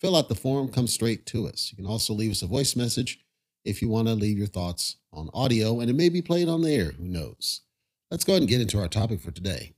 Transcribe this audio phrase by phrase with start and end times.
[0.00, 1.70] fill out the form, come straight to us.
[1.72, 3.20] You can also leave us a voice message
[3.64, 6.62] if you want to leave your thoughts on audio, and it may be played on
[6.62, 6.92] the air.
[6.92, 7.62] Who knows?
[8.10, 9.74] Let's go ahead and get into our topic for today.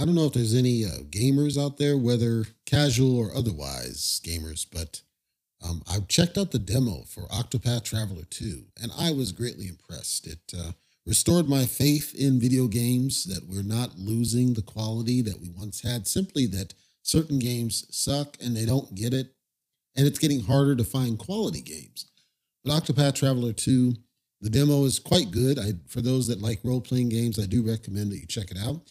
[0.00, 4.64] I don't know if there's any uh, gamers out there, whether casual or otherwise gamers,
[4.70, 5.02] but
[5.60, 10.26] um, I checked out the demo for Octopath Traveler 2, and I was greatly impressed.
[10.26, 10.72] It uh,
[11.08, 15.80] restored my faith in video games that we're not losing the quality that we once
[15.80, 19.34] had, simply that certain games suck and they don't get it,
[19.96, 22.10] and it's getting harder to find quality games.
[22.62, 23.94] But Octopath Traveler 2,
[24.42, 25.58] the demo is quite good.
[25.58, 28.58] I, for those that like role playing games, I do recommend that you check it
[28.58, 28.82] out.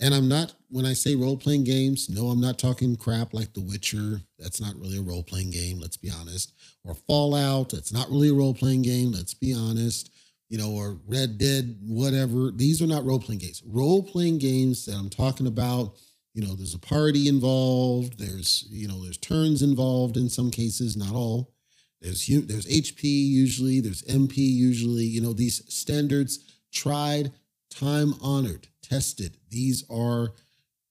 [0.00, 3.52] And I'm not, when I say role playing games, no, I'm not talking crap like
[3.52, 4.20] The Witcher.
[4.38, 6.52] That's not really a role playing game, let's be honest.
[6.84, 10.10] Or Fallout, that's not really a role playing game, let's be honest.
[10.48, 12.50] You know, or Red Dead, whatever.
[12.50, 13.62] These are not role playing games.
[13.66, 15.96] Role playing games that I'm talking about,
[16.34, 20.96] you know, there's a party involved, there's, you know, there's turns involved in some cases,
[20.96, 21.52] not all.
[22.00, 27.32] There's there's HP usually, there's MP usually, you know, these standards tried,
[27.70, 29.38] time honored tested.
[29.48, 30.32] These are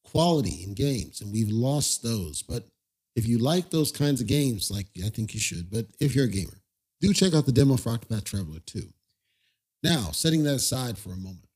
[0.04, 2.42] quality in games, and we've lost those.
[2.42, 2.66] But
[3.16, 6.26] if you like those kinds of games, like I think you should, but if you're
[6.26, 6.61] a gamer,
[7.02, 8.88] do check out the demo for Octopath Traveler 2.
[9.83, 11.48] Now, setting that aside for a moment,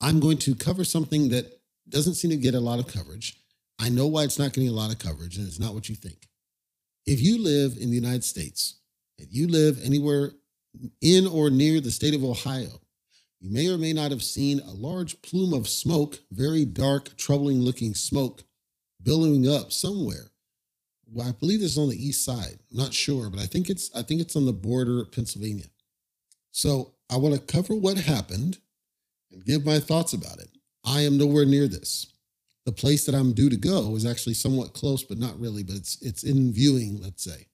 [0.00, 3.36] I'm going to cover something that doesn't seem to get a lot of coverage.
[3.78, 5.94] I know why it's not getting a lot of coverage, and it's not what you
[5.94, 6.28] think.
[7.04, 8.80] If you live in the United States,
[9.18, 10.32] and you live anywhere
[11.00, 12.80] in or near the state of Ohio,
[13.40, 17.60] you may or may not have seen a large plume of smoke, very dark, troubling
[17.60, 18.44] looking smoke,
[19.02, 20.30] billowing up somewhere.
[21.06, 22.58] Well, I believe this is on the east side.
[22.70, 25.66] I'm not sure, but I think it's I think it's on the border of Pennsylvania.
[26.50, 28.58] So I want to cover what happened
[29.30, 30.48] and give my thoughts about it.
[30.84, 32.12] I am nowhere near this.
[32.64, 35.76] The place that I'm due to go is actually somewhat close, but not really, but
[35.76, 37.46] it's it's in viewing, let's say.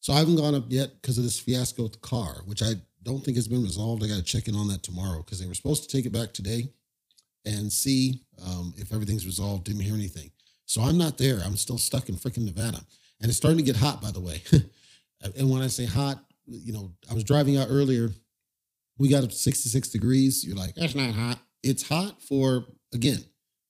[0.00, 2.74] So I haven't gone up yet because of this fiasco with the car, which I
[3.02, 4.04] don't think it's been resolved.
[4.04, 6.12] I got to check in on that tomorrow because they were supposed to take it
[6.12, 6.68] back today
[7.44, 9.64] and see um, if everything's resolved.
[9.64, 10.30] Didn't hear anything.
[10.66, 11.40] So I'm not there.
[11.44, 12.80] I'm still stuck in freaking Nevada.
[13.20, 14.42] And it's starting to get hot, by the way.
[15.36, 18.10] and when I say hot, you know, I was driving out earlier.
[18.98, 20.44] We got up to 66 degrees.
[20.44, 21.38] You're like, that's not hot.
[21.62, 23.24] It's hot for, again,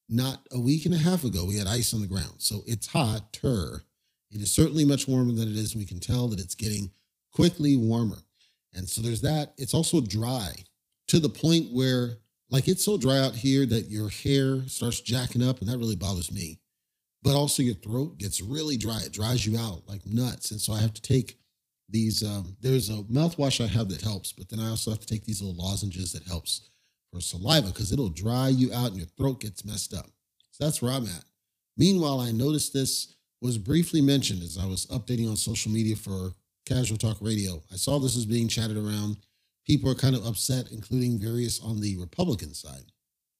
[0.09, 1.45] not a week and a half ago.
[1.45, 2.37] We had ice on the ground.
[2.39, 3.83] So it's hotter.
[4.31, 5.77] It is certainly much warmer than it is.
[5.77, 6.91] We can tell that it's getting
[7.33, 8.19] quickly warmer.
[8.75, 9.55] And so there's that.
[9.57, 10.53] It's also dry
[11.09, 12.19] to the point where,
[12.51, 15.97] like, it's so dry out here that your hair starts jacking up, and that really
[15.97, 16.61] bothers me.
[17.23, 19.01] But also, your throat gets really dry.
[19.05, 20.51] It dries you out like nuts.
[20.51, 21.39] And so I have to take
[21.89, 22.23] these.
[22.23, 25.25] Um, there's a mouthwash I have that helps, but then I also have to take
[25.25, 26.71] these little lozenges that helps
[27.13, 30.07] for saliva because it'll dry you out and your throat gets messed up.
[30.51, 31.25] So that's where I'm at.
[31.77, 36.33] Meanwhile, I noticed this was briefly mentioned as I was updating on social media for
[36.67, 37.63] Casual Talk Radio.
[37.73, 39.17] I saw this was being chatted around.
[39.67, 42.93] People are kind of upset, including various on the Republican side.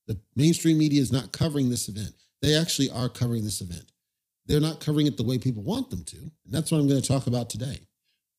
[0.07, 2.15] The mainstream media is not covering this event.
[2.41, 3.91] They actually are covering this event.
[4.47, 6.17] They're not covering it the way people want them to.
[6.17, 7.81] And that's what I'm going to talk about today,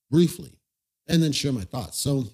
[0.09, 0.52] briefly,
[1.08, 2.00] and then share my thoughts.
[2.00, 2.25] So,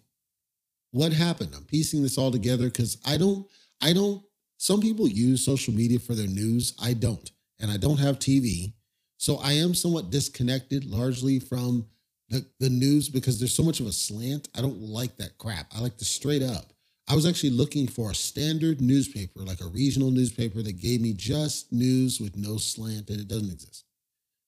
[0.92, 1.54] what happened?
[1.56, 3.46] I'm piecing this all together because I don't,
[3.82, 4.24] I don't,
[4.58, 6.74] some people use social media for their news.
[6.82, 7.30] I don't.
[7.60, 8.74] And I don't have TV.
[9.18, 11.86] So I am somewhat disconnected largely from
[12.30, 14.50] the, the news because there's so much of a slant.
[14.56, 15.68] I don't like that crap.
[15.76, 16.74] I like the straight up.
[17.08, 21.14] I was actually looking for a standard newspaper, like a regional newspaper that gave me
[21.14, 23.85] just news with no slant, and it doesn't exist.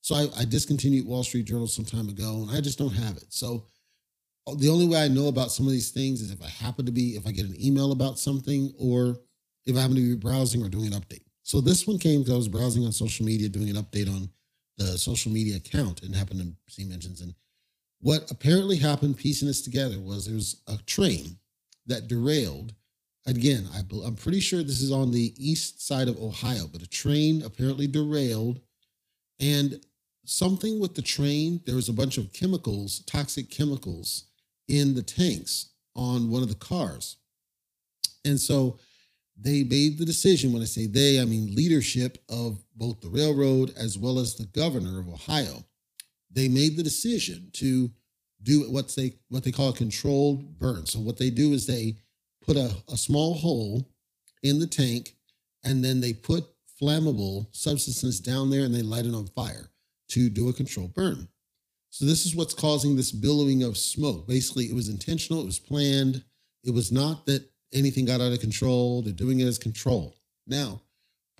[0.07, 3.17] So I, I discontinued Wall Street Journal some time ago, and I just don't have
[3.17, 3.25] it.
[3.27, 3.65] So
[4.47, 6.85] uh, the only way I know about some of these things is if I happen
[6.85, 9.17] to be, if I get an email about something, or
[9.65, 11.25] if I happen to be browsing or doing an update.
[11.43, 14.29] So this one came because I was browsing on social media, doing an update on
[14.77, 17.35] the social media account, and happened to see mentions and
[17.99, 21.37] what apparently happened, piecing this together, was there was a train
[21.85, 22.73] that derailed.
[23.25, 26.87] Again, I, I'm pretty sure this is on the east side of Ohio, but a
[26.87, 28.61] train apparently derailed.
[29.41, 29.81] And
[30.27, 34.25] something with the train, there was a bunch of chemicals, toxic chemicals
[34.67, 37.17] in the tanks on one of the cars.
[38.25, 38.77] And so
[39.39, 40.51] they made the decision.
[40.51, 44.45] When I say they, I mean leadership of both the railroad as well as the
[44.47, 45.63] governor of Ohio.
[46.31, 47.89] They made the decision to
[48.43, 50.85] do what they what they call a controlled burn.
[50.85, 51.95] So what they do is they
[52.45, 53.89] put a, a small hole
[54.43, 55.15] in the tank
[55.63, 56.45] and then they put
[56.81, 59.69] flammable substances down there and they light it on fire
[60.09, 61.27] to do a controlled burn.
[61.89, 64.27] So this is what's causing this billowing of smoke.
[64.27, 66.23] Basically, it was intentional, it was planned.
[66.63, 69.01] It was not that anything got out of control.
[69.01, 70.15] They're doing it as control.
[70.45, 70.81] Now,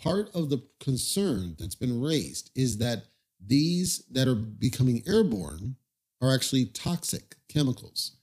[0.01, 3.05] part of the concern that's been raised is that
[3.45, 5.75] these that are becoming airborne
[6.21, 8.17] are actually toxic chemicals.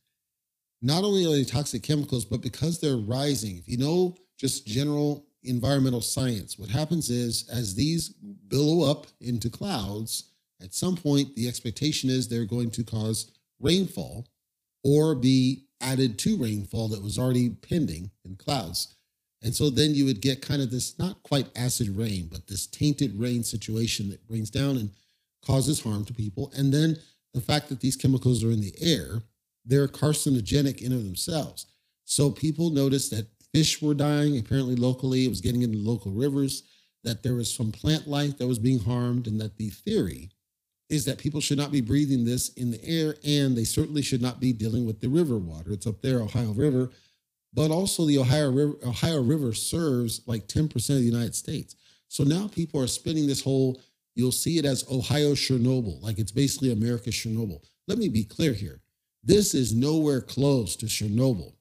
[0.82, 5.26] Not only are they toxic chemicals, but because they're rising, if you know just general
[5.42, 8.10] environmental science, what happens is as these
[8.48, 10.33] billow up into clouds,
[10.64, 13.30] at some point the expectation is they're going to cause
[13.60, 14.26] rainfall
[14.82, 18.96] or be added to rainfall that was already pending in clouds.
[19.42, 22.66] And so then you would get kind of this not quite acid rain, but this
[22.66, 24.90] tainted rain situation that brings down and
[25.44, 26.50] causes harm to people.
[26.56, 26.96] And then
[27.34, 29.22] the fact that these chemicals are in the air,
[29.64, 31.66] they're carcinogenic in of themselves.
[32.04, 36.62] So people noticed that fish were dying, apparently locally, it was getting into local rivers,
[37.02, 40.30] that there was some plant life that was being harmed, and that the theory
[40.88, 44.22] is that people should not be breathing this in the air, and they certainly should
[44.22, 45.72] not be dealing with the river water.
[45.72, 46.90] It's up there, Ohio River,
[47.52, 51.76] but also the Ohio River, Ohio River serves like 10% of the United States.
[52.08, 53.80] So now people are spinning this whole
[54.14, 57.60] you'll see it as Ohio Chernobyl, like it's basically America's Chernobyl.
[57.86, 58.80] Let me be clear here.
[59.22, 61.54] This is nowhere close to Chernobyl.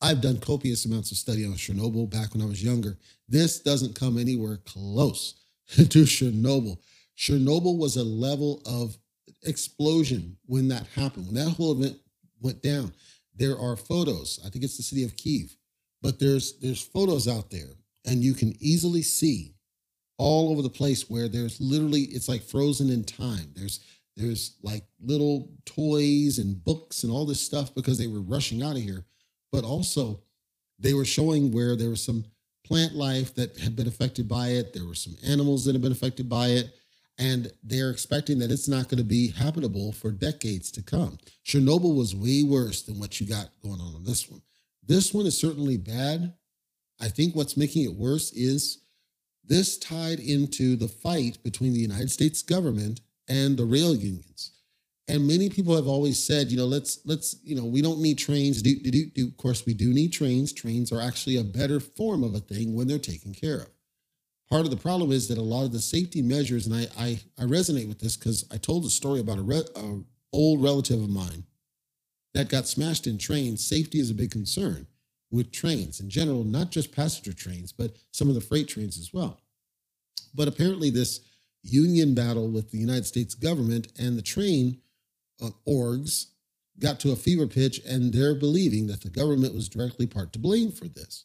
[0.00, 2.98] I've done copious amounts of study on Chernobyl back when I was younger.
[3.28, 5.34] This doesn't come anywhere close
[5.76, 6.78] to Chernobyl.
[7.16, 8.96] Chernobyl was a level of
[9.44, 11.98] explosion when that happened, when that whole event
[12.40, 12.92] went down.
[13.34, 14.40] There are photos.
[14.44, 15.56] I think it's the city of Kiev,
[16.02, 17.70] but there's there's photos out there,
[18.04, 19.54] and you can easily see
[20.18, 23.52] all over the place where there's literally it's like frozen in time.
[23.54, 23.80] There's
[24.16, 28.76] there's like little toys and books and all this stuff because they were rushing out
[28.76, 29.04] of here.
[29.50, 30.20] But also
[30.78, 32.24] they were showing where there was some
[32.64, 34.72] plant life that had been affected by it.
[34.72, 36.74] There were some animals that had been affected by it.
[37.22, 41.18] And they're expecting that it's not going to be habitable for decades to come.
[41.46, 44.42] Chernobyl was way worse than what you got going on on this one.
[44.84, 46.34] This one is certainly bad.
[47.00, 48.78] I think what's making it worse is
[49.44, 54.50] this tied into the fight between the United States government and the rail unions.
[55.06, 58.18] And many people have always said, you know, let's let's, you know, we don't need
[58.18, 58.62] trains.
[58.62, 59.26] Do, do, do.
[59.26, 60.52] Of course, we do need trains.
[60.52, 63.68] Trains are actually a better form of a thing when they're taken care of.
[64.52, 67.20] Part of the problem is that a lot of the safety measures, and I I,
[67.38, 70.00] I resonate with this because I told a story about a, re, a
[70.30, 71.44] old relative of mine
[72.34, 73.66] that got smashed in trains.
[73.66, 74.88] Safety is a big concern
[75.30, 79.10] with trains in general, not just passenger trains, but some of the freight trains as
[79.10, 79.40] well.
[80.34, 81.20] But apparently, this
[81.62, 84.82] union battle with the United States government and the train
[85.42, 86.26] uh, orgs
[86.78, 90.38] got to a fever pitch, and they're believing that the government was directly part to
[90.38, 91.24] blame for this.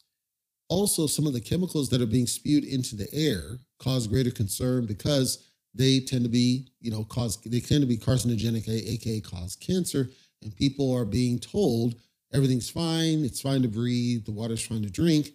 [0.68, 4.84] Also, some of the chemicals that are being spewed into the air cause greater concern
[4.86, 9.56] because they tend to be, you know, cause they tend to be carcinogenic, aka cause
[9.56, 10.10] cancer,
[10.42, 11.94] and people are being told
[12.32, 13.24] Everything's fine.
[13.24, 14.24] It's fine to breathe.
[14.24, 15.32] The water's fine to drink,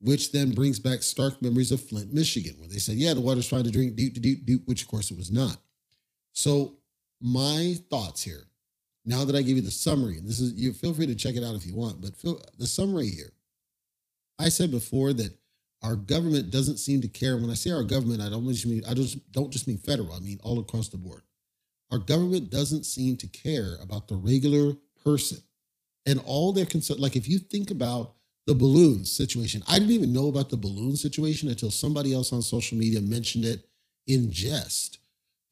[0.00, 3.48] which then brings back stark memories of Flint, Michigan, where they said, yeah, the water's
[3.48, 5.58] fine to drink, deep, deep, deep, which of course it was not.
[6.32, 6.78] So,
[7.20, 8.44] my thoughts here,
[9.04, 11.36] now that I give you the summary, and this is, you feel free to check
[11.36, 13.32] it out if you want, but feel, the summary here.
[14.38, 15.36] I said before that
[15.82, 17.36] our government doesn't seem to care.
[17.36, 20.12] When I say our government, I don't just mean I just don't just mean federal.
[20.12, 21.22] I mean all across the board.
[21.90, 24.74] Our government doesn't seem to care about the regular
[25.04, 25.38] person
[26.04, 26.98] and all their concern.
[26.98, 28.14] Like if you think about
[28.46, 32.42] the balloon situation, I didn't even know about the balloon situation until somebody else on
[32.42, 33.68] social media mentioned it
[34.06, 34.98] in jest.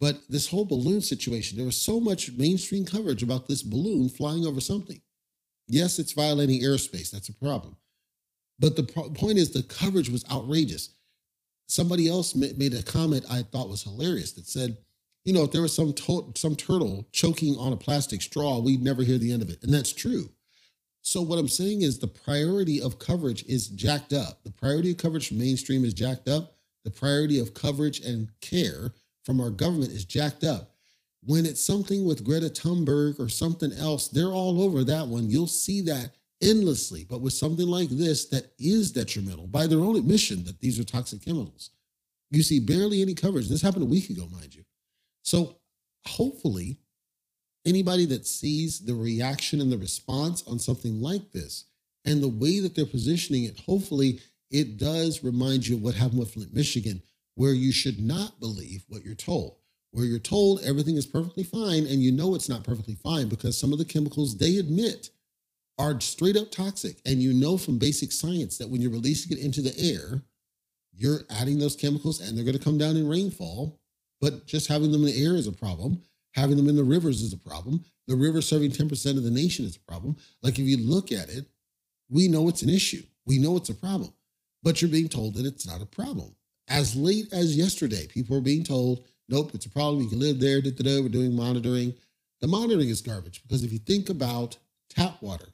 [0.00, 4.44] But this whole balloon situation, there was so much mainstream coverage about this balloon flying
[4.44, 5.00] over something.
[5.68, 7.10] Yes, it's violating airspace.
[7.10, 7.76] That's a problem.
[8.58, 10.90] But the pro- point is, the coverage was outrageous.
[11.66, 14.76] Somebody else made a comment I thought was hilarious that said,
[15.24, 18.82] you know, if there was some to- some turtle choking on a plastic straw, we'd
[18.82, 20.30] never hear the end of it, and that's true.
[21.00, 24.42] So what I'm saying is the priority of coverage is jacked up.
[24.44, 26.56] The priority of coverage from mainstream is jacked up.
[26.84, 28.92] The priority of coverage and care
[29.22, 30.74] from our government is jacked up.
[31.22, 35.30] When it's something with Greta Thunberg or something else, they're all over that one.
[35.30, 37.04] You'll see that endlessly.
[37.08, 40.84] But with something like this that is detrimental by their own admission that these are
[40.84, 41.70] toxic chemicals,
[42.30, 43.48] you see barely any coverage.
[43.48, 44.64] This happened a week ago, mind you.
[45.22, 45.56] So
[46.06, 46.78] hopefully
[47.64, 51.64] anybody that sees the reaction and the response on something like this
[52.04, 56.18] and the way that they're positioning it, hopefully it does remind you of what happened
[56.18, 57.02] with Flint, Michigan,
[57.34, 59.56] where you should not believe what you're told.
[59.90, 63.58] Where you're told everything is perfectly fine, and you know it's not perfectly fine because
[63.58, 65.10] some of the chemicals they admit
[65.78, 66.98] are straight up toxic.
[67.04, 70.22] And you know from basic science that when you're releasing it into the air,
[70.92, 73.80] you're adding those chemicals and they're going to come down in rainfall.
[74.20, 76.02] But just having them in the air is a problem.
[76.34, 77.84] Having them in the rivers is a problem.
[78.06, 80.16] The river serving 10% of the nation is a problem.
[80.42, 81.46] Like if you look at it,
[82.08, 83.02] we know it's an issue.
[83.26, 84.12] We know it's a problem,
[84.62, 86.34] but you're being told that it's not a problem.
[86.68, 90.02] As late as yesterday, people were being told, nope, it's a problem.
[90.02, 90.60] You can live there.
[90.60, 91.02] Da, da, da.
[91.02, 91.94] We're doing monitoring.
[92.40, 94.58] The monitoring is garbage because if you think about
[94.90, 95.48] tap water,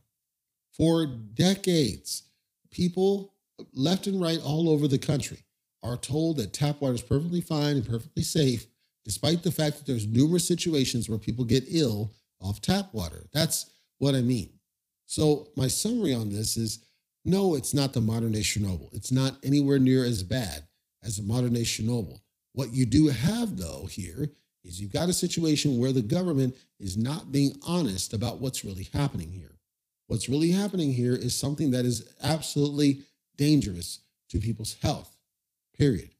[0.76, 2.22] for decades,
[2.70, 3.34] people
[3.74, 5.44] left and right all over the country
[5.82, 8.66] are told that tap water is perfectly fine and perfectly safe,
[9.04, 13.26] despite the fact that there's numerous situations where people get ill off tap water.
[13.32, 14.50] That's what I mean.
[15.06, 16.84] So my summary on this is
[17.24, 18.94] no, it's not the modern day Chernobyl.
[18.94, 20.64] It's not anywhere near as bad
[21.02, 22.20] as the modern day Chernobyl.
[22.52, 24.30] What you do have though here
[24.64, 28.88] is you've got a situation where the government is not being honest about what's really
[28.92, 29.59] happening here.
[30.10, 33.02] What's really happening here is something that is absolutely
[33.36, 34.00] dangerous
[34.30, 35.16] to people's health,
[35.78, 36.10] period.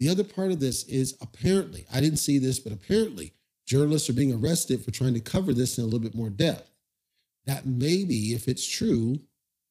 [0.00, 3.34] The other part of this is apparently, I didn't see this, but apparently
[3.66, 6.72] journalists are being arrested for trying to cover this in a little bit more depth.
[7.46, 9.20] That may be, if it's true,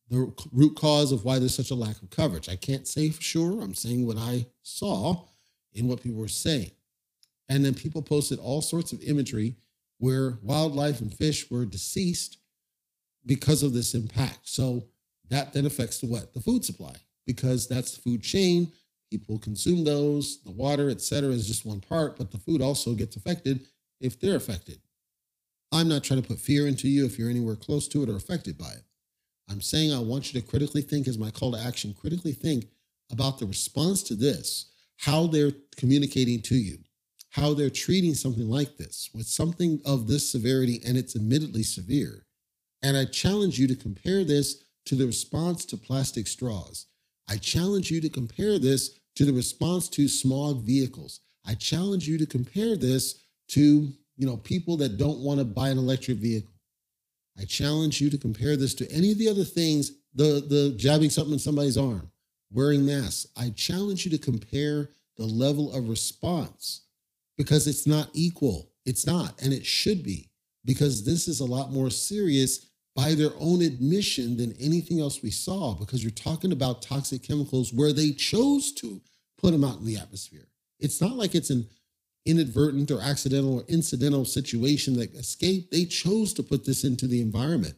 [0.09, 2.47] the root cause of why there's such a lack of coverage.
[2.47, 3.61] I can't say for sure.
[3.61, 5.25] I'm saying what I saw
[5.73, 6.71] in what people were saying.
[7.49, 9.57] And then people posted all sorts of imagery
[9.97, 12.37] where wildlife and fish were deceased
[13.25, 14.39] because of this impact.
[14.43, 14.85] So
[15.29, 16.33] that then affects the what?
[16.33, 18.71] The food supply, because that's the food chain.
[19.09, 22.93] People consume those, the water, et cetera, is just one part, but the food also
[22.93, 23.67] gets affected
[23.99, 24.79] if they're affected.
[25.71, 28.15] I'm not trying to put fear into you if you're anywhere close to it or
[28.15, 28.83] affected by it.
[29.49, 32.65] I'm saying I want you to critically think as my call to action, critically think
[33.11, 36.77] about the response to this, how they're communicating to you,
[37.29, 42.25] how they're treating something like this with something of this severity, and it's admittedly severe.
[42.83, 46.87] And I challenge you to compare this to the response to plastic straws.
[47.29, 51.21] I challenge you to compare this to the response to smog vehicles.
[51.45, 55.69] I challenge you to compare this to, you know, people that don't want to buy
[55.69, 56.53] an electric vehicle.
[57.39, 61.09] I challenge you to compare this to any of the other things, the, the jabbing
[61.09, 62.11] something in somebody's arm,
[62.51, 63.27] wearing masks.
[63.37, 66.81] I challenge you to compare the level of response
[67.37, 68.69] because it's not equal.
[68.85, 70.29] It's not, and it should be,
[70.65, 75.31] because this is a lot more serious by their own admission than anything else we
[75.31, 79.01] saw because you're talking about toxic chemicals where they chose to
[79.37, 80.47] put them out in the atmosphere.
[80.79, 81.67] It's not like it's an
[82.25, 85.71] inadvertent or accidental or incidental situation that escaped.
[85.71, 87.75] They chose to put this into the environment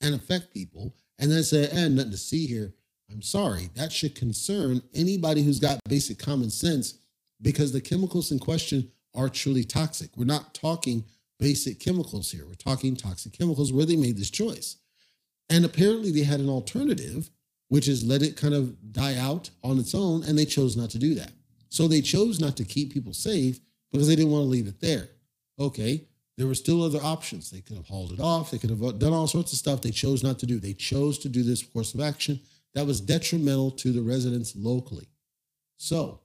[0.00, 2.74] and affect people and then say, eh, nothing to see here.
[3.10, 3.70] I'm sorry.
[3.74, 6.98] That should concern anybody who's got basic common sense
[7.40, 10.10] because the chemicals in question are truly toxic.
[10.16, 11.04] We're not talking
[11.38, 12.46] basic chemicals here.
[12.46, 14.76] We're talking toxic chemicals where they made this choice.
[15.48, 17.30] And apparently they had an alternative,
[17.68, 20.90] which is let it kind of die out on its own, and they chose not
[20.90, 21.32] to do that.
[21.68, 23.60] So they chose not to keep people safe
[23.92, 25.08] because they didn't want to leave it there.
[25.58, 27.50] Okay, there were still other options.
[27.50, 29.82] They could have hauled it off, they could have done all sorts of stuff.
[29.82, 30.58] They chose not to do.
[30.58, 32.40] They chose to do this course of action
[32.74, 35.08] that was detrimental to the residents locally.
[35.78, 36.20] So,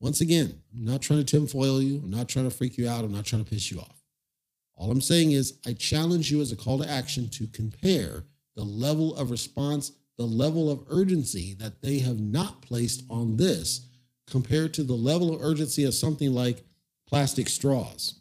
[0.00, 2.00] once again, I'm not trying to tinfoil you.
[2.02, 3.04] I'm not trying to freak you out.
[3.04, 4.01] I'm not trying to piss you off.
[4.74, 8.24] All I'm saying is, I challenge you as a call to action to compare
[8.56, 13.86] the level of response, the level of urgency that they have not placed on this
[14.26, 16.64] compared to the level of urgency of something like
[17.06, 18.20] plastic straws,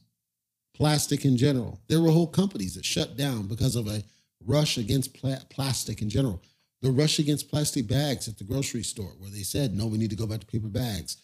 [0.73, 1.79] plastic in general.
[1.87, 4.03] There were whole companies that shut down because of a
[4.45, 6.41] rush against pla- plastic in general.
[6.81, 10.09] The rush against plastic bags at the grocery store, where they said, no, we need
[10.09, 11.17] to go back to paper bags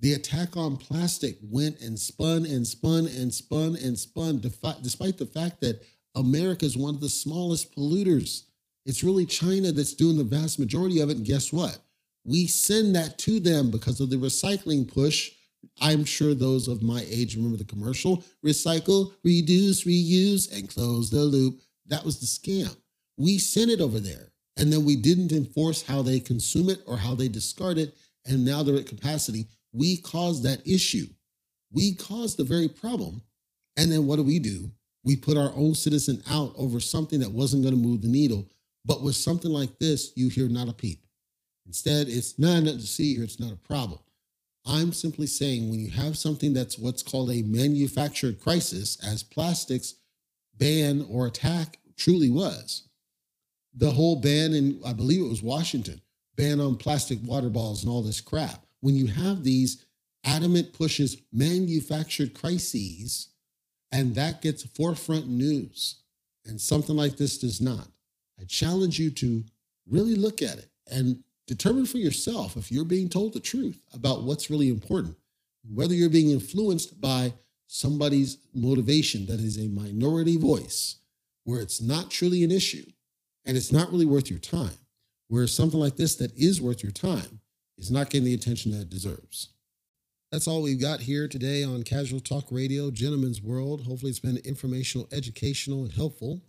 [0.00, 5.26] the attack on plastic went and spun and spun and spun and spun, despite the
[5.26, 5.82] fact that
[6.14, 8.44] America is one of the smallest polluters.
[8.86, 11.16] It's really China that's doing the vast majority of it.
[11.16, 11.78] And guess what?
[12.24, 15.32] We send that to them because of the recycling push.
[15.80, 21.20] I'm sure those of my age remember the commercial recycle, reduce, reuse, and close the
[21.20, 21.60] loop.
[21.86, 22.76] That was the scam.
[23.16, 26.96] We sent it over there, and then we didn't enforce how they consume it or
[26.96, 27.96] how they discard it.
[28.24, 31.06] And now they're at capacity we caused that issue.
[31.72, 33.22] We caused the very problem.
[33.76, 34.70] And then what do we do?
[35.04, 38.48] We put our own citizen out over something that wasn't going to move the needle.
[38.84, 41.04] But with something like this, you hear not a peep.
[41.66, 44.00] Instead, it's not nothing to see here, it's not a problem.
[44.66, 49.94] I'm simply saying when you have something that's what's called a manufactured crisis, as plastics
[50.56, 52.88] ban or attack truly was,
[53.74, 56.00] the whole ban in, I believe it was Washington,
[56.36, 58.64] ban on plastic water balls and all this crap.
[58.80, 59.84] When you have these
[60.24, 63.28] adamant pushes, manufactured crises,
[63.90, 65.96] and that gets forefront news,
[66.44, 67.88] and something like this does not,
[68.40, 69.44] I challenge you to
[69.86, 74.22] really look at it and determine for yourself if you're being told the truth about
[74.22, 75.16] what's really important,
[75.74, 77.32] whether you're being influenced by
[77.66, 80.96] somebody's motivation that is a minority voice
[81.44, 82.84] where it's not truly an issue
[83.44, 84.76] and it's not really worth your time,
[85.28, 87.40] where something like this that is worth your time
[87.78, 89.50] is not getting the attention that it deserves.
[90.30, 93.86] That's all we've got here today on Casual Talk Radio, Gentlemen's World.
[93.86, 96.42] Hopefully, it's been informational, educational, and helpful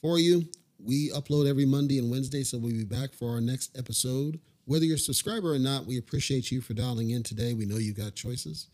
[0.00, 0.48] for you.
[0.78, 4.40] We upload every Monday and Wednesday, so we'll be back for our next episode.
[4.64, 7.52] Whether you're a subscriber or not, we appreciate you for dialing in today.
[7.52, 8.68] We know you've got choices.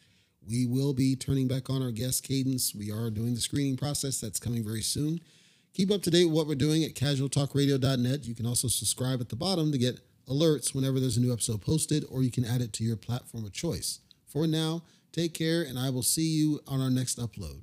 [0.46, 2.75] We will be turning back on our guest cadence.
[2.75, 5.20] We are doing the screening process that's coming very soon.
[5.73, 8.25] Keep up to date with what we're doing at casualtalkradio.net.
[8.25, 11.60] You can also subscribe at the bottom to get alerts whenever there's a new episode
[11.60, 14.00] posted, or you can add it to your platform of choice.
[14.26, 17.62] For now, take care, and I will see you on our next upload.